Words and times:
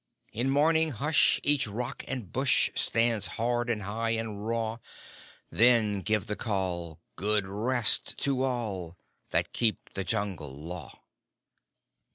In 0.33 0.49
morning 0.49 0.89
hush, 0.93 1.39
each 1.43 1.67
rock 1.67 2.03
and 2.07 2.31
bush 2.33 2.71
Stands 2.73 3.27
hard, 3.37 3.69
and 3.69 3.83
high, 3.83 4.09
and 4.17 4.47
raw: 4.47 4.79
Then 5.51 5.99
give 6.01 6.25
the 6.25 6.35
Call: 6.35 6.99
"_Good 7.15 7.43
rest 7.45 8.17
to 8.23 8.41
all 8.41 8.97
That 9.29 9.53
keep 9.53 9.93
the 9.93 10.03
Jungle 10.03 10.57
Law! 10.59 11.03